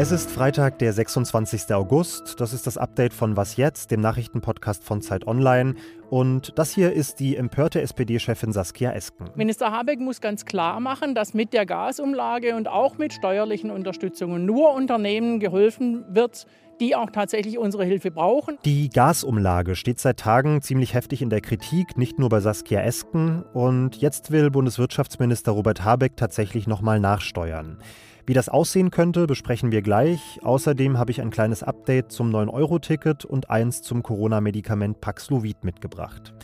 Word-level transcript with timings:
Es 0.00 0.12
ist 0.12 0.30
Freitag, 0.30 0.78
der 0.78 0.92
26. 0.92 1.74
August. 1.74 2.40
Das 2.40 2.52
ist 2.52 2.68
das 2.68 2.78
Update 2.78 3.12
von 3.12 3.36
Was 3.36 3.56
jetzt, 3.56 3.90
dem 3.90 4.00
Nachrichtenpodcast 4.00 4.84
von 4.84 5.02
Zeit 5.02 5.26
Online. 5.26 5.74
Und 6.08 6.56
das 6.56 6.72
hier 6.72 6.92
ist 6.92 7.18
die 7.18 7.34
empörte 7.34 7.80
SPD-Chefin 7.80 8.52
Saskia 8.52 8.92
Esken. 8.92 9.30
Minister 9.34 9.72
Habeck 9.72 9.98
muss 9.98 10.20
ganz 10.20 10.44
klar 10.44 10.78
machen, 10.78 11.16
dass 11.16 11.34
mit 11.34 11.52
der 11.52 11.66
Gasumlage 11.66 12.54
und 12.54 12.68
auch 12.68 12.96
mit 12.96 13.12
steuerlichen 13.12 13.72
Unterstützungen 13.72 14.46
nur 14.46 14.72
Unternehmen 14.72 15.40
geholfen 15.40 16.04
wird, 16.14 16.46
die 16.80 16.94
auch 16.94 17.10
tatsächlich 17.10 17.58
unsere 17.58 17.84
Hilfe 17.84 18.10
brauchen. 18.10 18.58
Die 18.64 18.88
Gasumlage 18.88 19.76
steht 19.76 20.00
seit 20.00 20.18
Tagen 20.18 20.62
ziemlich 20.62 20.94
heftig 20.94 21.22
in 21.22 21.30
der 21.30 21.40
Kritik, 21.40 21.96
nicht 21.96 22.18
nur 22.18 22.28
bei 22.28 22.40
Saskia 22.40 22.80
Esken. 22.80 23.42
Und 23.52 23.96
jetzt 23.96 24.30
will 24.30 24.50
Bundeswirtschaftsminister 24.50 25.52
Robert 25.52 25.84
Habeck 25.84 26.16
tatsächlich 26.16 26.66
nochmal 26.66 27.00
nachsteuern. 27.00 27.78
Wie 28.26 28.34
das 28.34 28.50
aussehen 28.50 28.90
könnte, 28.90 29.26
besprechen 29.26 29.72
wir 29.72 29.80
gleich. 29.80 30.38
Außerdem 30.42 30.98
habe 30.98 31.10
ich 31.10 31.22
ein 31.22 31.30
kleines 31.30 31.62
Update 31.62 32.12
zum 32.12 32.30
9-Euro-Ticket 32.30 33.24
und 33.24 33.48
eins 33.48 33.80
zum 33.80 34.02
Corona-Medikament 34.02 35.00
Paxlovid 35.00 35.64
mitgebracht. 35.64 36.34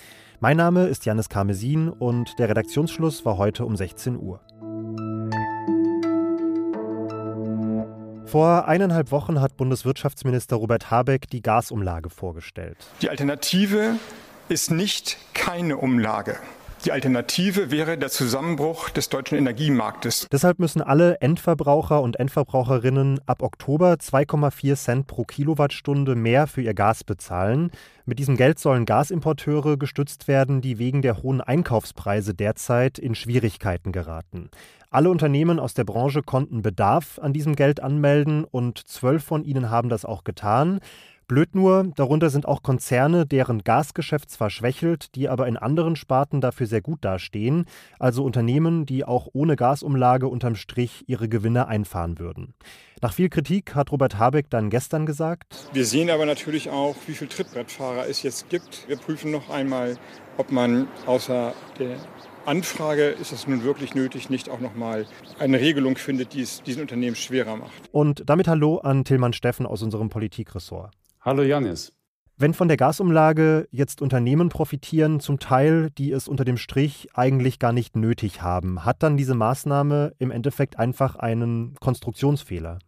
Mein 0.40 0.56
Name 0.56 0.86
ist 0.86 1.04
Janis 1.04 1.28
Karmesin 1.28 1.90
und 1.90 2.38
der 2.38 2.48
Redaktionsschluss 2.48 3.24
war 3.24 3.36
heute 3.36 3.66
um 3.66 3.76
16 3.76 4.18
Uhr. 4.18 4.40
Vor 8.26 8.66
eineinhalb 8.66 9.10
Wochen 9.10 9.40
hat 9.40 9.56
Bundeswirtschaftsminister 9.56 10.56
Robert 10.56 10.90
Habeck 10.90 11.28
die 11.30 11.42
Gasumlage 11.42 12.10
vorgestellt. 12.10 12.76
Die 13.02 13.10
Alternative 13.10 13.96
ist 14.48 14.70
nicht 14.70 15.18
keine 15.34 15.76
Umlage. 15.76 16.36
Die 16.84 16.92
Alternative 16.92 17.70
wäre 17.70 17.96
der 17.96 18.10
Zusammenbruch 18.10 18.90
des 18.90 19.08
deutschen 19.08 19.38
Energiemarktes. 19.38 20.28
Deshalb 20.30 20.58
müssen 20.58 20.82
alle 20.82 21.18
Endverbraucher 21.22 22.02
und 22.02 22.20
Endverbraucherinnen 22.20 23.20
ab 23.24 23.40
Oktober 23.42 23.94
2,4 23.94 24.76
Cent 24.76 25.06
pro 25.06 25.24
Kilowattstunde 25.24 26.14
mehr 26.14 26.46
für 26.46 26.60
ihr 26.60 26.74
Gas 26.74 27.02
bezahlen. 27.02 27.70
Mit 28.04 28.18
diesem 28.18 28.36
Geld 28.36 28.58
sollen 28.58 28.84
Gasimporteure 28.84 29.78
gestützt 29.78 30.28
werden, 30.28 30.60
die 30.60 30.78
wegen 30.78 31.00
der 31.00 31.22
hohen 31.22 31.40
Einkaufspreise 31.40 32.34
derzeit 32.34 32.98
in 32.98 33.14
Schwierigkeiten 33.14 33.90
geraten. 33.90 34.50
Alle 34.90 35.08
Unternehmen 35.08 35.58
aus 35.58 35.72
der 35.72 35.84
Branche 35.84 36.22
konnten 36.22 36.60
Bedarf 36.60 37.18
an 37.18 37.32
diesem 37.32 37.56
Geld 37.56 37.80
anmelden 37.80 38.44
und 38.44 38.86
zwölf 38.86 39.24
von 39.24 39.42
ihnen 39.42 39.70
haben 39.70 39.88
das 39.88 40.04
auch 40.04 40.22
getan. 40.22 40.80
Blöd 41.26 41.54
nur, 41.54 41.84
darunter 41.96 42.28
sind 42.28 42.46
auch 42.46 42.62
Konzerne, 42.62 43.24
deren 43.24 43.64
Gasgeschäft 43.64 44.30
zwar 44.30 44.50
schwächelt, 44.50 45.14
die 45.14 45.30
aber 45.30 45.48
in 45.48 45.56
anderen 45.56 45.96
Sparten 45.96 46.42
dafür 46.42 46.66
sehr 46.66 46.82
gut 46.82 47.02
dastehen, 47.02 47.64
also 47.98 48.24
Unternehmen, 48.24 48.84
die 48.84 49.04
auch 49.04 49.28
ohne 49.32 49.56
Gasumlage 49.56 50.28
unterm 50.28 50.54
Strich 50.54 51.04
ihre 51.06 51.30
Gewinne 51.30 51.66
einfahren 51.66 52.18
würden. 52.18 52.52
Nach 53.00 53.14
viel 53.14 53.30
Kritik 53.30 53.74
hat 53.74 53.90
Robert 53.90 54.18
Habeck 54.18 54.50
dann 54.50 54.68
gestern 54.68 55.06
gesagt, 55.06 55.68
Wir 55.72 55.86
sehen 55.86 56.10
aber 56.10 56.26
natürlich 56.26 56.68
auch, 56.68 56.94
wie 57.06 57.14
viele 57.14 57.30
Trittbrettfahrer 57.30 58.06
es 58.06 58.22
jetzt 58.22 58.50
gibt. 58.50 58.86
Wir 58.88 58.96
prüfen 58.96 59.30
noch 59.30 59.48
einmal, 59.48 59.96
ob 60.36 60.52
man 60.52 60.88
außer 61.06 61.54
der 61.78 61.96
Anfrage 62.46 63.04
ist 63.08 63.32
es 63.32 63.46
nun 63.46 63.64
wirklich 63.64 63.94
nötig, 63.94 64.28
nicht 64.28 64.50
auch 64.50 64.60
nochmal 64.60 65.06
eine 65.38 65.58
Regelung 65.58 65.96
findet, 65.96 66.34
die 66.34 66.42
es 66.42 66.62
diesen 66.62 66.82
Unternehmen 66.82 67.16
schwerer 67.16 67.56
macht. 67.56 67.72
Und 67.90 68.24
damit 68.26 68.48
Hallo 68.48 68.78
an 68.78 69.04
Tillmann 69.04 69.32
Steffen 69.32 69.64
aus 69.64 69.82
unserem 69.82 70.10
Politikressort. 70.10 70.92
Hallo 71.24 71.42
Janis. 71.42 71.90
Wenn 72.36 72.52
von 72.52 72.68
der 72.68 72.76
Gasumlage 72.76 73.66
jetzt 73.70 74.02
Unternehmen 74.02 74.50
profitieren, 74.50 75.20
zum 75.20 75.38
Teil, 75.38 75.88
die 75.96 76.12
es 76.12 76.28
unter 76.28 76.44
dem 76.44 76.58
Strich 76.58 77.08
eigentlich 77.14 77.58
gar 77.58 77.72
nicht 77.72 77.96
nötig 77.96 78.42
haben, 78.42 78.84
hat 78.84 79.02
dann 79.02 79.16
diese 79.16 79.34
Maßnahme 79.34 80.12
im 80.18 80.30
Endeffekt 80.30 80.78
einfach 80.78 81.16
einen 81.16 81.76
Konstruktionsfehler? 81.80 82.78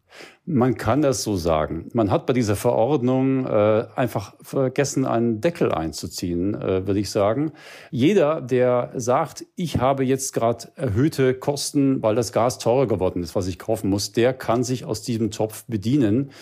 Man 0.44 0.76
kann 0.76 1.00
das 1.00 1.22
so 1.22 1.36
sagen. 1.36 1.88
Man 1.94 2.10
hat 2.10 2.26
bei 2.26 2.34
dieser 2.34 2.56
Verordnung 2.56 3.46
äh, 3.46 3.86
einfach 3.96 4.34
vergessen, 4.42 5.06
einen 5.06 5.40
Deckel 5.40 5.72
einzuziehen, 5.72 6.52
äh, 6.54 6.86
würde 6.86 7.00
ich 7.00 7.08
sagen. 7.08 7.52
Jeder, 7.90 8.42
der 8.42 8.92
sagt, 8.96 9.46
ich 9.56 9.78
habe 9.78 10.04
jetzt 10.04 10.34
gerade 10.34 10.68
erhöhte 10.74 11.32
Kosten, 11.32 12.02
weil 12.02 12.14
das 12.14 12.32
Gas 12.32 12.58
teurer 12.58 12.86
geworden 12.86 13.22
ist, 13.22 13.34
was 13.34 13.46
ich 13.46 13.58
kaufen 13.58 13.88
muss, 13.88 14.12
der 14.12 14.34
kann 14.34 14.62
sich 14.62 14.84
aus 14.84 15.00
diesem 15.00 15.30
Topf 15.30 15.64
bedienen. 15.68 16.32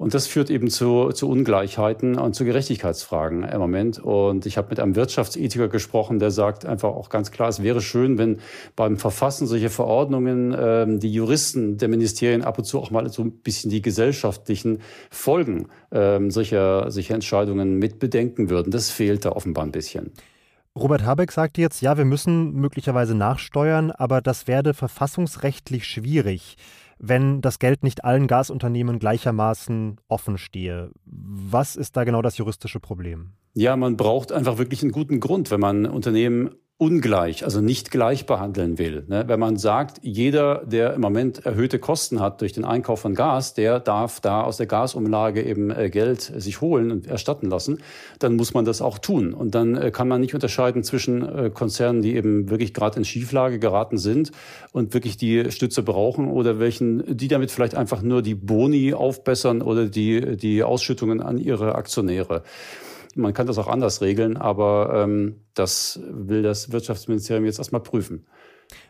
Und 0.00 0.14
das 0.14 0.26
führt 0.26 0.48
eben 0.48 0.70
zu, 0.70 1.10
zu 1.10 1.28
Ungleichheiten 1.28 2.16
und 2.16 2.34
zu 2.34 2.46
Gerechtigkeitsfragen 2.46 3.42
im 3.42 3.58
Moment. 3.60 3.98
Und 3.98 4.46
ich 4.46 4.56
habe 4.56 4.70
mit 4.70 4.80
einem 4.80 4.96
Wirtschaftsethiker 4.96 5.68
gesprochen, 5.68 6.18
der 6.18 6.30
sagt 6.30 6.64
einfach 6.64 6.88
auch 6.88 7.10
ganz 7.10 7.30
klar, 7.30 7.50
es 7.50 7.62
wäre 7.62 7.82
schön, 7.82 8.16
wenn 8.16 8.38
beim 8.76 8.96
Verfassen 8.96 9.46
solcher 9.46 9.68
Verordnungen 9.68 10.56
ähm, 10.58 11.00
die 11.00 11.12
Juristen 11.12 11.76
der 11.76 11.88
Ministerien 11.88 12.42
ab 12.42 12.56
und 12.56 12.64
zu 12.64 12.78
auch 12.78 12.90
mal 12.90 13.10
so 13.10 13.20
ein 13.20 13.42
bisschen 13.42 13.70
die 13.70 13.82
gesellschaftlichen 13.82 14.78
Folgen 15.10 15.68
ähm, 15.92 16.30
solcher, 16.30 16.90
solcher 16.90 17.14
Entscheidungen 17.14 17.74
mit 17.74 17.98
bedenken 17.98 18.48
würden. 18.48 18.70
Das 18.70 18.90
fehlt 18.90 19.26
da 19.26 19.32
offenbar 19.32 19.64
ein 19.64 19.70
bisschen. 19.70 20.12
Robert 20.74 21.04
Habeck 21.04 21.30
sagt 21.30 21.58
jetzt, 21.58 21.82
ja, 21.82 21.98
wir 21.98 22.06
müssen 22.06 22.54
möglicherweise 22.54 23.14
nachsteuern, 23.14 23.90
aber 23.90 24.22
das 24.22 24.46
werde 24.46 24.72
verfassungsrechtlich 24.72 25.84
schwierig 25.84 26.56
wenn 27.00 27.40
das 27.40 27.58
Geld 27.58 27.82
nicht 27.82 28.04
allen 28.04 28.26
Gasunternehmen 28.26 28.98
gleichermaßen 28.98 29.96
offen 30.08 30.36
stehe. 30.36 30.90
Was 31.06 31.74
ist 31.74 31.96
da 31.96 32.04
genau 32.04 32.20
das 32.20 32.36
juristische 32.36 32.78
Problem? 32.78 33.32
Ja, 33.54 33.76
man 33.76 33.96
braucht 33.96 34.30
einfach 34.32 34.58
wirklich 34.58 34.82
einen 34.82 34.92
guten 34.92 35.18
Grund, 35.18 35.50
wenn 35.50 35.60
man 35.60 35.86
Unternehmen 35.86 36.50
ungleich, 36.80 37.44
also 37.44 37.60
nicht 37.60 37.90
gleich 37.90 38.24
behandeln 38.24 38.78
will. 38.78 39.04
Ne? 39.06 39.24
Wenn 39.26 39.38
man 39.38 39.58
sagt, 39.58 39.98
jeder, 40.00 40.62
der 40.64 40.94
im 40.94 41.02
Moment 41.02 41.44
erhöhte 41.44 41.78
Kosten 41.78 42.20
hat 42.20 42.40
durch 42.40 42.54
den 42.54 42.64
Einkauf 42.64 43.00
von 43.00 43.14
Gas, 43.14 43.52
der 43.52 43.80
darf 43.80 44.20
da 44.20 44.40
aus 44.40 44.56
der 44.56 44.64
Gasumlage 44.64 45.42
eben 45.42 45.70
äh, 45.70 45.90
Geld 45.90 46.22
sich 46.22 46.62
holen 46.62 46.90
und 46.90 47.06
erstatten 47.06 47.50
lassen, 47.50 47.82
dann 48.18 48.34
muss 48.34 48.54
man 48.54 48.64
das 48.64 48.80
auch 48.80 48.98
tun. 48.98 49.34
Und 49.34 49.54
dann 49.54 49.76
äh, 49.76 49.90
kann 49.90 50.08
man 50.08 50.22
nicht 50.22 50.32
unterscheiden 50.32 50.82
zwischen 50.82 51.22
äh, 51.22 51.50
Konzernen, 51.50 52.00
die 52.00 52.16
eben 52.16 52.48
wirklich 52.48 52.72
gerade 52.72 52.96
in 52.96 53.04
Schieflage 53.04 53.58
geraten 53.58 53.98
sind 53.98 54.32
und 54.72 54.94
wirklich 54.94 55.18
die 55.18 55.52
Stütze 55.52 55.82
brauchen 55.82 56.28
oder 56.28 56.60
welchen, 56.60 57.14
die 57.14 57.28
damit 57.28 57.50
vielleicht 57.50 57.74
einfach 57.74 58.00
nur 58.00 58.22
die 58.22 58.34
Boni 58.34 58.94
aufbessern 58.94 59.60
oder 59.60 59.84
die, 59.84 60.38
die 60.38 60.62
Ausschüttungen 60.62 61.20
an 61.20 61.36
ihre 61.36 61.74
Aktionäre. 61.74 62.42
Man 63.14 63.34
kann 63.34 63.46
das 63.46 63.58
auch 63.58 63.68
anders 63.68 64.00
regeln, 64.02 64.36
aber 64.36 65.04
ähm, 65.04 65.40
das 65.54 66.00
will 66.08 66.42
das 66.42 66.72
Wirtschaftsministerium 66.72 67.44
jetzt 67.44 67.58
erstmal 67.58 67.82
prüfen. 67.82 68.26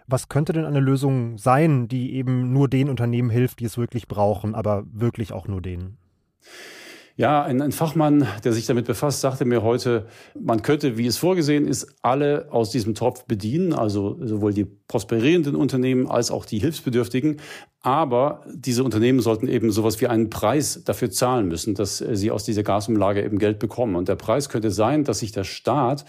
Was 0.07 0.29
könnte 0.29 0.53
denn 0.53 0.65
eine 0.65 0.81
Lösung 0.81 1.39
sein, 1.39 1.89
die 1.89 2.15
eben 2.15 2.53
nur 2.53 2.69
den 2.69 2.91
Unternehmen 2.91 3.31
hilft, 3.31 3.61
die 3.61 3.65
es 3.65 3.79
wirklich 3.79 4.09
brauchen, 4.09 4.55
aber 4.55 4.85
wirklich 4.93 5.33
auch 5.33 5.49
nur 5.49 5.63
denen? 5.63 5.97
Ja, 7.21 7.43
ein, 7.43 7.61
ein, 7.61 7.73
Fachmann, 7.73 8.27
der 8.45 8.55
sich 8.55 8.65
damit 8.65 8.87
befasst, 8.87 9.21
sagte 9.21 9.45
mir 9.45 9.63
heute, 9.63 10.07
man 10.43 10.63
könnte, 10.63 10.97
wie 10.97 11.05
es 11.07 11.19
vorgesehen 11.19 11.69
ist, 11.69 11.97
alle 12.01 12.47
aus 12.51 12.71
diesem 12.71 12.95
Topf 12.95 13.27
bedienen, 13.27 13.75
also 13.75 14.17
sowohl 14.27 14.55
die 14.55 14.65
prosperierenden 14.65 15.55
Unternehmen 15.55 16.07
als 16.07 16.31
auch 16.31 16.47
die 16.47 16.59
Hilfsbedürftigen. 16.61 17.37
Aber 17.83 18.47
diese 18.51 18.85
Unternehmen 18.85 19.21
sollten 19.21 19.49
eben 19.49 19.71
sowas 19.71 20.01
wie 20.01 20.07
einen 20.07 20.31
Preis 20.31 20.81
dafür 20.83 21.11
zahlen 21.11 21.47
müssen, 21.47 21.75
dass 21.75 21.99
sie 21.99 22.31
aus 22.31 22.45
dieser 22.45 22.63
Gasumlage 22.63 23.23
eben 23.23 23.39
Geld 23.39 23.59
bekommen. 23.59 23.97
Und 23.97 24.09
der 24.09 24.17
Preis 24.17 24.49
könnte 24.49 24.71
sein, 24.71 25.05
dass 25.05 25.19
sich 25.19 25.31
der 25.31 25.45
Staat 25.45 26.07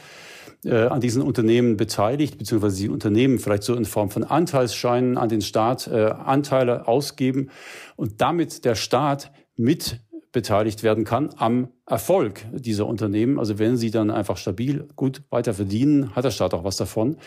äh, 0.64 0.76
an 0.86 1.02
diesen 1.02 1.24
Unternehmen 1.24 1.76
beteiligt, 1.76 2.38
beziehungsweise 2.38 2.78
die 2.78 2.90
Unternehmen 2.90 3.38
vielleicht 3.38 3.64
so 3.64 3.76
in 3.76 3.84
Form 3.84 4.12
von 4.12 4.24
Anteilsscheinen 4.24 5.18
an 5.18 5.28
den 5.28 5.42
Staat 5.42 5.88
äh, 5.88 6.06
Anteile 6.06 6.88
ausgeben 6.88 7.50
und 7.98 8.22
damit 8.22 8.64
der 8.64 8.76
Staat 8.76 9.34
mit 9.58 10.00
beteiligt 10.32 10.82
werden 10.84 11.04
kann 11.04 11.30
am 11.38 11.70
Erfolg 11.86 12.46
dieser 12.54 12.88
Unternehmen. 12.88 13.38
Also 13.38 13.60
wenn 13.60 13.76
sie 13.76 13.92
dann 13.92 14.10
einfach 14.10 14.38
stabil 14.38 14.88
gut 14.96 15.24
weiter 15.30 15.54
verdienen, 15.54 16.16
hat 16.16 16.24
der 16.24 16.32
Staat 16.32 16.54
auch 16.54 16.64
was 16.64 16.78
davon. 16.78 17.18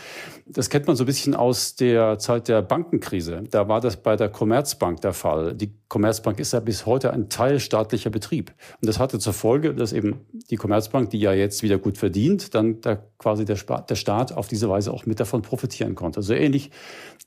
Das 0.46 0.70
kennt 0.70 0.86
man 0.86 0.96
so 0.96 1.04
ein 1.04 1.06
bisschen 1.06 1.34
aus 1.34 1.76
der 1.76 2.18
Zeit 2.18 2.48
der 2.48 2.62
Bankenkrise. 2.62 3.44
Da 3.50 3.68
war 3.68 3.80
das 3.80 3.98
bei 3.98 4.16
der 4.16 4.30
Commerzbank 4.30 5.02
der 5.02 5.12
Fall. 5.12 5.54
Die 5.54 5.74
Commerzbank 5.88 6.40
ist 6.40 6.52
ja 6.54 6.60
bis 6.60 6.86
heute 6.86 7.12
ein 7.12 7.28
teilstaatlicher 7.28 8.08
Betrieb. 8.08 8.54
Und 8.80 8.88
das 8.88 8.98
hatte 8.98 9.18
zur 9.18 9.34
Folge, 9.34 9.74
dass 9.74 9.92
eben 9.92 10.20
die 10.50 10.56
Commerzbank, 10.56 11.10
die 11.10 11.18
ja 11.18 11.34
jetzt 11.34 11.62
wieder 11.62 11.76
gut 11.76 11.98
verdient, 11.98 12.54
dann 12.54 12.80
da 12.80 12.96
quasi 13.18 13.44
der, 13.44 13.56
der 13.56 13.94
Staat 13.96 14.32
auf 14.32 14.48
diese 14.48 14.70
Weise 14.70 14.92
auch 14.92 15.04
mit 15.04 15.20
davon 15.20 15.42
profitieren 15.42 15.94
konnte. 15.94 16.22
So 16.22 16.32
also 16.32 16.42
ähnlich 16.42 16.70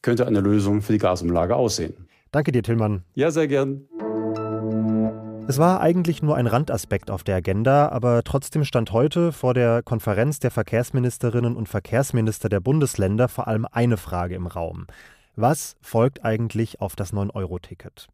könnte 0.02 0.26
eine 0.26 0.40
Lösung 0.40 0.82
für 0.82 0.94
die 0.94 1.00
Gasumlage 1.00 1.56
aussehen. 1.56 2.08
Danke 2.32 2.52
dir, 2.52 2.64
Tillmann. 2.64 3.04
Ja, 3.14 3.32
sehr 3.32 3.48
gern. 3.48 3.88
Es 5.50 5.60
war 5.60 5.80
eigentlich 5.80 6.22
nur 6.22 6.36
ein 6.36 6.46
Randaspekt 6.46 7.10
auf 7.10 7.24
der 7.24 7.38
Agenda, 7.38 7.88
aber 7.88 8.22
trotzdem 8.26 8.66
stand 8.66 8.92
heute 8.92 9.32
vor 9.32 9.54
der 9.54 9.82
Konferenz 9.82 10.40
der 10.40 10.52
Verkehrsministerinnen 10.52 11.56
und 11.56 11.70
Verkehrsminister 11.70 12.50
der 12.50 12.60
Bundesländer 12.60 13.30
vor 13.30 13.48
allem 13.48 13.66
eine 13.72 13.96
Frage 13.96 14.36
im 14.36 14.46
Raum. 14.46 14.88
Was 15.38 15.78
folgt 15.80 16.26
eigentlich 16.26 16.82
auf 16.82 16.98
das 16.98 17.14
9-Euro-Ticket? 17.14 18.10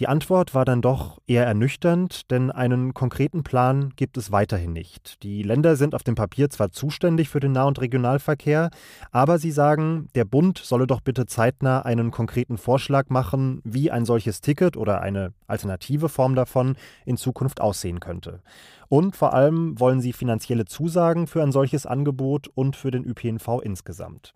Die 0.00 0.08
Antwort 0.08 0.54
war 0.54 0.64
dann 0.64 0.80
doch 0.80 1.18
eher 1.26 1.44
ernüchternd, 1.44 2.30
denn 2.30 2.50
einen 2.50 2.94
konkreten 2.94 3.42
Plan 3.42 3.92
gibt 3.96 4.16
es 4.16 4.32
weiterhin 4.32 4.72
nicht. 4.72 5.22
Die 5.22 5.42
Länder 5.42 5.76
sind 5.76 5.94
auf 5.94 6.02
dem 6.02 6.14
Papier 6.14 6.48
zwar 6.48 6.72
zuständig 6.72 7.28
für 7.28 7.38
den 7.38 7.52
Nah- 7.52 7.64
und 7.64 7.78
Regionalverkehr, 7.82 8.70
aber 9.12 9.38
sie 9.38 9.50
sagen, 9.50 10.08
der 10.14 10.24
Bund 10.24 10.56
solle 10.56 10.86
doch 10.86 11.02
bitte 11.02 11.26
zeitnah 11.26 11.82
einen 11.82 12.12
konkreten 12.12 12.56
Vorschlag 12.56 13.10
machen, 13.10 13.60
wie 13.62 13.90
ein 13.90 14.06
solches 14.06 14.40
Ticket 14.40 14.78
oder 14.78 15.02
eine 15.02 15.34
alternative 15.46 16.08
Form 16.08 16.34
davon 16.34 16.76
in 17.04 17.18
Zukunft 17.18 17.60
aussehen 17.60 18.00
könnte. 18.00 18.40
Und 18.88 19.16
vor 19.16 19.34
allem 19.34 19.78
wollen 19.78 20.00
sie 20.00 20.14
finanzielle 20.14 20.64
Zusagen 20.64 21.26
für 21.26 21.42
ein 21.42 21.52
solches 21.52 21.84
Angebot 21.84 22.48
und 22.48 22.74
für 22.74 22.90
den 22.90 23.04
ÖPNV 23.04 23.60
insgesamt. 23.62 24.32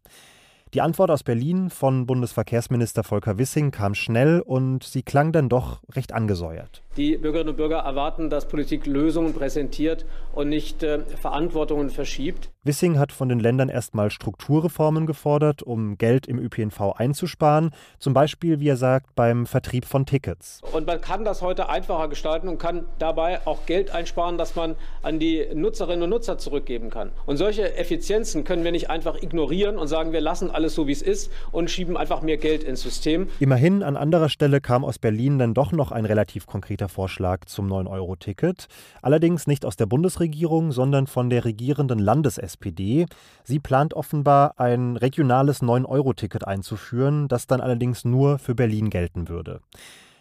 Die 0.75 0.81
Antwort 0.81 1.13
aus 1.13 1.23
Berlin 1.23 1.71
von 1.71 2.05
Bundesverkehrsminister 2.05 3.05
Volker 3.05 3.39
Wissing 3.39 3.71
kam 3.71 3.95
schnell 3.95 4.41
und 4.41 4.83
sie 4.83 5.05
klang 5.05 5.31
dann 5.31 5.49
doch 5.49 5.81
recht 5.95 6.13
angesäuert. 6.13 6.84
Die 6.97 7.17
Bürgerinnen 7.17 7.51
und 7.51 7.57
Bürger 7.57 7.79
erwarten, 7.79 8.31
dass 8.31 8.47
Politik 8.47 8.87
Lösungen 8.87 9.35
präsentiert 9.35 10.05
und 10.33 10.49
nicht 10.49 10.85
äh, 10.85 11.01
Verantwortungen 11.01 11.91
verschiebt. 11.91 12.51
Wissing 12.63 12.99
hat 12.99 13.13
von 13.13 13.29
den 13.29 13.41
Ländern 13.41 13.69
erstmal 13.69 14.11
Strukturreformen 14.11 15.07
gefordert, 15.07 15.63
um 15.63 15.99
Geld 15.99 16.27
im 16.27 16.39
ÖPNV 16.39 16.93
einzusparen, 16.97 17.73
zum 17.99 18.15
Beispiel, 18.15 18.61
wie 18.61 18.69
er 18.69 18.77
sagt, 18.77 19.15
beim 19.15 19.45
Vertrieb 19.45 19.85
von 19.85 20.07
Tickets. 20.07 20.63
Und 20.73 20.87
man 20.87 21.01
kann 21.01 21.25
das 21.25 21.43
heute 21.43 21.69
einfacher 21.69 22.09
gestalten 22.09 22.49
und 22.49 22.59
kann 22.59 22.87
dabei 22.99 23.47
auch 23.47 23.67
Geld 23.67 23.91
einsparen, 23.91 24.39
das 24.39 24.57
man 24.57 24.77
an 25.03 25.19
die 25.19 25.47
Nutzerinnen 25.53 26.05
und 26.05 26.11
Nutzer 26.11 26.39
zurückgeben 26.39 26.91
kann. 26.91 27.11
Und 27.27 27.37
solche 27.37 27.77
Effizienzen 27.77 28.45
können 28.45 28.65
wir 28.65 28.73
nicht 28.73 28.89
einfach 28.89 29.21
ignorieren 29.21 29.77
und 29.77 29.89
sagen, 29.89 30.13
wir 30.13 30.21
lassen 30.21 30.51
alles 30.51 30.75
so, 30.75 30.87
wie 30.87 30.93
es 30.93 31.03
ist 31.03 31.31
und 31.53 31.71
schieben 31.71 31.97
einfach 31.97 32.23
mehr 32.23 32.39
Geld 32.39 32.65
ins 32.65 32.81
System. 32.81 33.29
Immerhin, 33.41 33.83
an 33.83 33.97
anderer 33.97 34.31
Stelle 34.31 34.61
kam 34.61 34.85
aus 34.85 34.99
Berlin 34.99 35.39
dann 35.39 35.53
doch 35.53 35.73
noch 35.73 35.93
ein 35.93 36.07
relativ 36.07 36.47
konkreter 36.47 36.84
konkreter 36.85 36.89
Vorschlag 36.89 37.45
zum 37.47 37.67
9-Euro-Ticket. 37.67 38.69
Allerdings 39.03 39.47
nicht 39.47 39.65
aus 39.65 39.77
der 39.77 39.87
Bundesregierung, 39.87 40.73
sondern 40.73 41.07
von 41.07 41.31
der 41.31 41.45
regierenden 41.45 41.99
Landes-SPD. 41.99 43.07
Sie 43.45 43.59
plant 43.59 43.95
offenbar 43.95 44.55
ein 44.59 44.97
regionales 44.97 45.63
9-Euro-Ticket 45.63 46.47
einzuführen, 46.47 47.29
das 47.29 47.47
dann 47.47 47.61
allerdings 47.61 48.05
nur 48.05 48.39
für 48.39 48.55
Berlin 48.55 48.91
gelten 48.91 49.29
würde. 49.29 49.61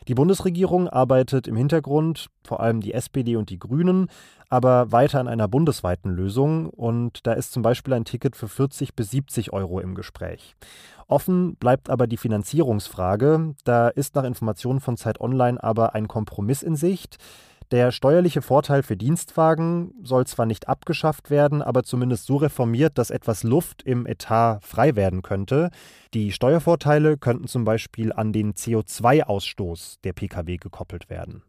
Die 0.08 0.16
Bundesregierung 0.16 0.90
arbeitet 0.90 1.48
im 1.48 1.56
Hintergrund, 1.56 2.28
vor 2.44 2.60
allem 2.60 2.82
die 2.82 2.94
SPD 2.94 3.36
und 3.36 3.50
die 3.50 3.60
Grünen, 3.60 4.08
aber 4.50 4.92
weiter 4.92 5.20
an 5.20 5.28
einer 5.28 5.48
bundesweiten 5.48 6.12
Lösung 6.12 6.70
und 6.70 7.26
da 7.26 7.34
ist 7.34 7.54
zum 7.54 7.64
Beispiel 7.64 7.94
ein 7.94 8.06
Ticket 8.06 8.36
für 8.36 8.48
40 8.48 8.96
bis 8.96 9.12
70 9.12 9.54
Euro 9.54 9.80
im 9.80 9.96
Gespräch. 9.96 10.56
Offen 11.08 11.56
bleibt 11.56 11.90
aber 11.90 12.08
die 12.08 12.18
Finanzierungsfrage. 12.18 13.56
Da 13.64 13.88
ist 13.90 14.16
nach 14.16 14.24
Informationen 14.24 14.80
von 14.80 14.98
Zeit 14.98 15.22
Online 15.22 15.62
aber 15.62 15.96
ein 15.96 16.08
Kompromiss 16.08 16.64
in 16.64 16.76
Sicht. 16.76 17.18
Der 17.74 17.92
steuerliche 17.92 18.44
Vorteil 18.44 18.84
für 18.84 18.96
Dienstwagen 18.96 19.96
soll 20.04 20.28
zwar 20.28 20.46
nicht 20.46 20.70
abgeschafft 20.70 21.32
werden, 21.32 21.64
aber 21.64 21.82
zumindest 21.82 22.28
so 22.28 22.36
reformiert, 22.36 23.00
dass 23.00 23.10
etwas 23.10 23.42
Luft 23.42 23.82
im 23.82 24.06
Etat 24.06 24.60
frei 24.62 24.96
werden 24.96 25.24
könnte. 25.24 25.72
Die 26.14 26.32
Steuervorteile 26.32 27.18
könnten 27.18 27.48
zum 27.48 27.66
Beispiel 27.66 28.14
an 28.14 28.32
den 28.32 28.54
CO2-Ausstoß 28.54 29.98
der 30.04 30.14
Pkw 30.14 30.58
gekoppelt 30.58 31.10
werden. 31.10 31.42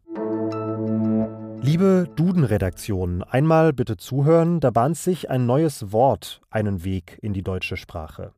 Liebe 1.61 2.09
Duden-Redaktion, 2.15 3.21
einmal 3.21 3.71
bitte 3.71 3.95
zuhören, 3.95 4.59
da 4.59 4.71
bahnt 4.71 4.97
sich 4.97 5.29
ein 5.29 5.45
neues 5.45 5.91
Wort 5.91 6.41
einen 6.49 6.83
Weg 6.83 7.19
in 7.21 7.33
die 7.33 7.43
deutsche 7.43 7.77
Sprache. 7.77 8.33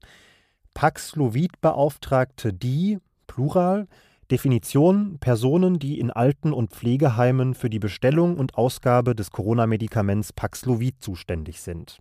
Paxlovid-Beauftragte 0.73 2.51
die, 2.51 2.99
Plural, 3.27 3.87
Definition 4.29 5.17
Personen, 5.19 5.79
die 5.79 5.99
in 5.99 6.11
Alten- 6.11 6.51
und 6.51 6.71
Pflegeheimen 6.71 7.53
für 7.53 7.69
die 7.69 7.79
Bestellung 7.79 8.37
und 8.37 8.55
Ausgabe 8.57 9.15
des 9.15 9.31
Corona-Medikaments 9.31 10.33
Paxlovid 10.33 10.95
zuständig 11.01 11.61
sind. 11.61 11.99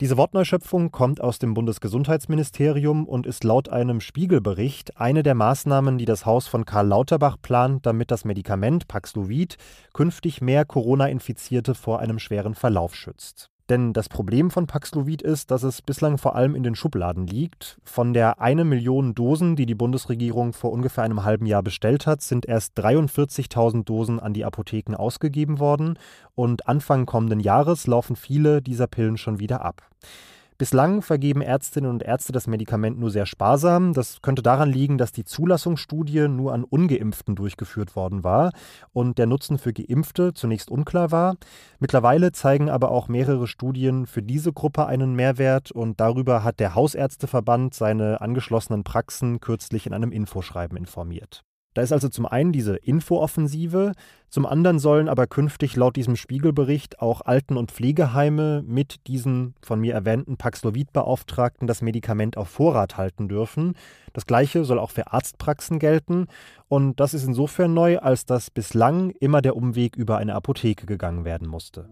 Diese 0.00 0.16
Wortneuschöpfung 0.16 0.90
kommt 0.90 1.20
aus 1.20 1.38
dem 1.38 1.54
Bundesgesundheitsministerium 1.54 3.06
und 3.06 3.26
ist 3.26 3.44
laut 3.44 3.68
einem 3.68 4.00
Spiegelbericht 4.00 4.96
eine 4.96 5.22
der 5.22 5.36
Maßnahmen, 5.36 5.98
die 5.98 6.06
das 6.06 6.26
Haus 6.26 6.48
von 6.48 6.64
Karl 6.64 6.88
Lauterbach 6.88 7.36
plant, 7.40 7.86
damit 7.86 8.10
das 8.10 8.24
Medikament 8.24 8.88
Paxlovid 8.88 9.56
künftig 9.92 10.40
mehr 10.40 10.64
Corona-Infizierte 10.64 11.76
vor 11.76 12.00
einem 12.00 12.18
schweren 12.18 12.56
Verlauf 12.56 12.96
schützt. 12.96 13.51
Denn 13.68 13.92
das 13.92 14.08
Problem 14.08 14.50
von 14.50 14.66
Paxlovid 14.66 15.22
ist, 15.22 15.50
dass 15.50 15.62
es 15.62 15.82
bislang 15.82 16.18
vor 16.18 16.34
allem 16.34 16.54
in 16.54 16.62
den 16.62 16.74
Schubladen 16.74 17.26
liegt. 17.26 17.78
Von 17.84 18.12
der 18.12 18.40
eine 18.40 18.64
Million 18.64 19.14
Dosen, 19.14 19.56
die 19.56 19.66
die 19.66 19.74
Bundesregierung 19.74 20.52
vor 20.52 20.72
ungefähr 20.72 21.04
einem 21.04 21.24
halben 21.24 21.46
Jahr 21.46 21.62
bestellt 21.62 22.06
hat, 22.06 22.22
sind 22.22 22.46
erst 22.46 22.76
43.000 22.78 23.84
Dosen 23.84 24.20
an 24.20 24.32
die 24.34 24.44
Apotheken 24.44 24.94
ausgegeben 24.96 25.58
worden 25.58 25.98
und 26.34 26.68
Anfang 26.68 27.06
kommenden 27.06 27.40
Jahres 27.40 27.86
laufen 27.86 28.16
viele 28.16 28.62
dieser 28.62 28.86
Pillen 28.86 29.16
schon 29.16 29.38
wieder 29.38 29.64
ab. 29.64 29.82
Bislang 30.62 31.02
vergeben 31.02 31.42
Ärztinnen 31.42 31.90
und 31.90 32.04
Ärzte 32.04 32.30
das 32.30 32.46
Medikament 32.46 32.96
nur 32.96 33.10
sehr 33.10 33.26
sparsam. 33.26 33.94
Das 33.94 34.22
könnte 34.22 34.42
daran 34.42 34.70
liegen, 34.70 34.96
dass 34.96 35.10
die 35.10 35.24
Zulassungsstudie 35.24 36.28
nur 36.28 36.52
an 36.52 36.62
ungeimpften 36.62 37.34
durchgeführt 37.34 37.96
worden 37.96 38.22
war 38.22 38.52
und 38.92 39.18
der 39.18 39.26
Nutzen 39.26 39.58
für 39.58 39.72
geimpfte 39.72 40.34
zunächst 40.34 40.70
unklar 40.70 41.10
war. 41.10 41.34
Mittlerweile 41.80 42.30
zeigen 42.30 42.70
aber 42.70 42.92
auch 42.92 43.08
mehrere 43.08 43.48
Studien 43.48 44.06
für 44.06 44.22
diese 44.22 44.52
Gruppe 44.52 44.86
einen 44.86 45.16
Mehrwert 45.16 45.72
und 45.72 45.98
darüber 45.98 46.44
hat 46.44 46.60
der 46.60 46.76
Hausärzteverband 46.76 47.74
seine 47.74 48.20
angeschlossenen 48.20 48.84
Praxen 48.84 49.40
kürzlich 49.40 49.86
in 49.86 49.94
einem 49.94 50.12
Infoschreiben 50.12 50.78
informiert. 50.78 51.42
Da 51.74 51.80
ist 51.82 51.92
also 51.92 52.08
zum 52.08 52.26
einen 52.26 52.52
diese 52.52 52.76
Infooffensive, 52.76 53.92
zum 54.28 54.46
anderen 54.46 54.78
sollen 54.78 55.08
aber 55.08 55.26
künftig 55.26 55.76
laut 55.76 55.96
diesem 55.96 56.16
Spiegelbericht 56.16 57.00
auch 57.00 57.22
Alten- 57.22 57.56
und 57.56 57.70
Pflegeheime 57.70 58.62
mit 58.66 59.06
diesen 59.06 59.54
von 59.62 59.80
mir 59.80 59.94
erwähnten 59.94 60.36
Paxlovid-Beauftragten 60.36 61.66
das 61.66 61.82
Medikament 61.82 62.36
auf 62.36 62.48
Vorrat 62.48 62.96
halten 62.96 63.28
dürfen. 63.28 63.74
Das 64.12 64.26
gleiche 64.26 64.64
soll 64.64 64.78
auch 64.78 64.90
für 64.90 65.12
Arztpraxen 65.12 65.78
gelten 65.78 66.26
und 66.68 67.00
das 67.00 67.14
ist 67.14 67.24
insofern 67.24 67.72
neu, 67.72 67.98
als 67.98 68.26
dass 68.26 68.50
bislang 68.50 69.10
immer 69.20 69.40
der 69.40 69.56
Umweg 69.56 69.96
über 69.96 70.18
eine 70.18 70.34
Apotheke 70.34 70.86
gegangen 70.86 71.24
werden 71.24 71.48
musste. 71.48 71.88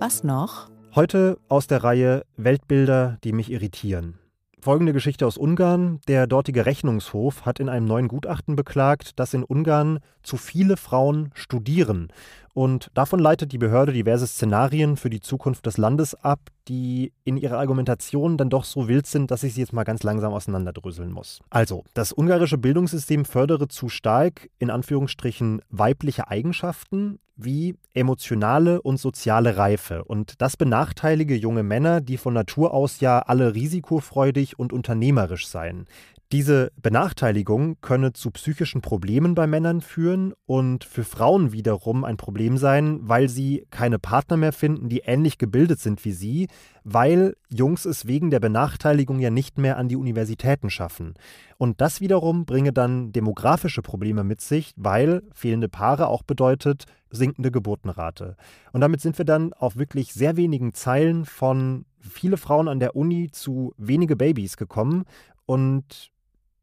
Was 0.00 0.24
noch? 0.24 0.68
Heute 0.94 1.38
aus 1.48 1.66
der 1.66 1.84
Reihe 1.84 2.24
Weltbilder, 2.36 3.18
die 3.22 3.32
mich 3.32 3.50
irritieren. 3.50 4.19
Folgende 4.60 4.92
Geschichte 4.92 5.26
aus 5.26 5.38
Ungarn. 5.38 6.00
Der 6.06 6.26
dortige 6.26 6.66
Rechnungshof 6.66 7.46
hat 7.46 7.60
in 7.60 7.68
einem 7.68 7.86
neuen 7.86 8.08
Gutachten 8.08 8.56
beklagt, 8.56 9.18
dass 9.18 9.32
in 9.32 9.42
Ungarn 9.42 10.00
zu 10.22 10.36
viele 10.36 10.76
Frauen 10.76 11.30
studieren. 11.34 12.08
Und 12.52 12.90
davon 12.94 13.20
leitet 13.20 13.52
die 13.52 13.58
Behörde 13.58 13.92
diverse 13.92 14.26
Szenarien 14.26 14.96
für 14.96 15.08
die 15.08 15.20
Zukunft 15.20 15.66
des 15.66 15.78
Landes 15.78 16.14
ab, 16.14 16.40
die 16.68 17.12
in 17.24 17.36
ihrer 17.36 17.58
Argumentation 17.58 18.36
dann 18.36 18.50
doch 18.50 18.64
so 18.64 18.88
wild 18.88 19.06
sind, 19.06 19.30
dass 19.30 19.44
ich 19.44 19.54
sie 19.54 19.60
jetzt 19.60 19.72
mal 19.72 19.84
ganz 19.84 20.02
langsam 20.02 20.32
auseinanderdröseln 20.32 21.10
muss. 21.10 21.40
Also, 21.48 21.84
das 21.94 22.12
ungarische 22.12 22.58
Bildungssystem 22.58 23.24
fördere 23.24 23.68
zu 23.68 23.88
stark, 23.88 24.50
in 24.58 24.70
Anführungsstrichen, 24.70 25.62
weibliche 25.70 26.28
Eigenschaften 26.28 27.18
wie 27.44 27.76
emotionale 27.94 28.82
und 28.82 28.98
soziale 28.98 29.56
Reife. 29.56 30.04
Und 30.04 30.40
das 30.40 30.56
benachteilige 30.56 31.34
junge 31.34 31.62
Männer, 31.62 32.00
die 32.00 32.16
von 32.16 32.34
Natur 32.34 32.74
aus 32.74 33.00
ja 33.00 33.20
alle 33.20 33.54
risikofreudig 33.54 34.58
und 34.58 34.72
unternehmerisch 34.72 35.48
seien. 35.48 35.86
Diese 36.32 36.70
Benachteiligung 36.80 37.78
könne 37.80 38.12
zu 38.12 38.30
psychischen 38.30 38.82
Problemen 38.82 39.34
bei 39.34 39.48
Männern 39.48 39.80
führen 39.80 40.32
und 40.46 40.84
für 40.84 41.02
Frauen 41.02 41.50
wiederum 41.50 42.04
ein 42.04 42.16
Problem 42.16 42.56
sein, 42.56 43.00
weil 43.02 43.28
sie 43.28 43.66
keine 43.70 43.98
Partner 43.98 44.36
mehr 44.36 44.52
finden, 44.52 44.88
die 44.88 45.00
ähnlich 45.00 45.38
gebildet 45.38 45.80
sind 45.80 46.04
wie 46.04 46.12
sie, 46.12 46.46
weil 46.84 47.34
Jungs 47.48 47.84
es 47.84 48.06
wegen 48.06 48.30
der 48.30 48.38
Benachteiligung 48.38 49.18
ja 49.18 49.30
nicht 49.30 49.58
mehr 49.58 49.76
an 49.76 49.88
die 49.88 49.96
Universitäten 49.96 50.70
schaffen. 50.70 51.14
Und 51.58 51.80
das 51.80 52.00
wiederum 52.00 52.44
bringe 52.44 52.72
dann 52.72 53.10
demografische 53.10 53.82
Probleme 53.82 54.22
mit 54.22 54.40
sich, 54.40 54.72
weil 54.76 55.24
fehlende 55.34 55.68
Paare 55.68 56.06
auch 56.06 56.22
bedeutet 56.22 56.84
sinkende 57.10 57.50
Geburtenrate. 57.50 58.36
Und 58.72 58.82
damit 58.82 59.00
sind 59.00 59.18
wir 59.18 59.24
dann 59.24 59.52
auf 59.52 59.76
wirklich 59.76 60.12
sehr 60.12 60.36
wenigen 60.36 60.74
Zeilen 60.74 61.24
von 61.24 61.86
viele 61.98 62.36
Frauen 62.36 62.68
an 62.68 62.78
der 62.78 62.94
Uni 62.94 63.32
zu 63.32 63.74
wenige 63.76 64.14
Babys 64.14 64.56
gekommen 64.56 65.06
und 65.44 66.12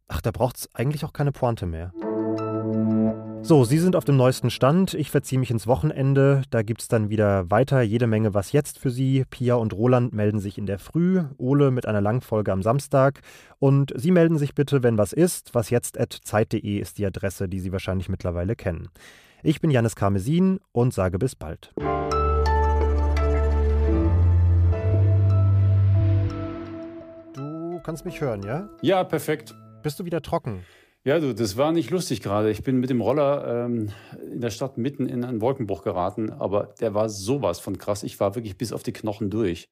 Ach, 0.09 0.21
da 0.21 0.31
braucht 0.31 0.57
es 0.57 0.69
eigentlich 0.73 1.03
auch 1.03 1.11
keine 1.11 1.33
Pointe 1.33 1.65
mehr. 1.65 1.91
So, 3.41 3.63
Sie 3.63 3.77
sind 3.77 3.95
auf 3.95 4.05
dem 4.05 4.17
neuesten 4.17 4.49
Stand. 4.49 4.93
Ich 4.93 5.11
verziehe 5.11 5.39
mich 5.39 5.51
ins 5.51 5.67
Wochenende. 5.67 6.43
Da 6.49 6.63
gibt 6.63 6.81
es 6.81 6.87
dann 6.87 7.09
wieder 7.09 7.49
weiter 7.51 7.81
jede 7.81 8.07
Menge 8.07 8.33
Was 8.33 8.51
jetzt 8.51 8.79
für 8.79 8.89
Sie. 8.89 9.25
Pia 9.29 9.55
und 9.55 9.73
Roland 9.73 10.13
melden 10.13 10.39
sich 10.39 10.57
in 10.57 10.65
der 10.65 10.79
Früh, 10.79 11.23
Ole 11.37 11.71
mit 11.71 11.85
einer 11.85 12.01
Langfolge 12.01 12.51
am 12.51 12.63
Samstag. 12.63 13.21
Und 13.59 13.93
Sie 13.95 14.11
melden 14.11 14.37
sich 14.37 14.55
bitte, 14.55 14.81
wenn 14.81 14.97
was 14.97 15.13
ist. 15.13 15.53
Was 15.55 15.69
jetzt 15.69 15.97
ist 15.97 16.97
die 16.97 17.05
Adresse, 17.05 17.49
die 17.49 17.59
Sie 17.59 17.71
wahrscheinlich 17.71 18.09
mittlerweile 18.09 18.55
kennen. 18.55 18.89
Ich 19.43 19.61
bin 19.61 19.71
Janis 19.71 19.95
Karmesin 19.95 20.59
und 20.71 20.93
sage 20.93 21.19
bis 21.19 21.35
bald. 21.35 21.73
Du 27.33 27.79
kannst 27.83 28.05
mich 28.05 28.19
hören, 28.19 28.43
ja? 28.43 28.69
Ja, 28.81 29.03
perfekt. 29.03 29.53
Bist 29.87 30.01
du 30.01 30.03
wieder 30.03 30.21
trocken? 30.21 30.65
Ja, 31.05 31.17
du, 31.17 31.33
das 31.33 31.55
war 31.55 31.71
nicht 31.71 31.91
lustig 31.91 32.21
gerade. 32.21 32.51
Ich 32.51 32.61
bin 32.61 32.81
mit 32.81 32.89
dem 32.89 32.99
Roller 32.99 33.63
ähm, 33.65 33.87
in 34.29 34.41
der 34.41 34.49
Stadt 34.49 34.77
mitten 34.77 35.05
in 35.05 35.23
einen 35.23 35.39
Wolkenbruch 35.39 35.81
geraten, 35.81 36.29
aber 36.29 36.75
der 36.81 36.93
war 36.93 37.07
sowas 37.07 37.61
von 37.61 37.77
krass. 37.77 38.03
Ich 38.03 38.19
war 38.19 38.35
wirklich 38.35 38.57
bis 38.57 38.73
auf 38.73 38.83
die 38.83 38.91
Knochen 38.91 39.29
durch. 39.29 39.65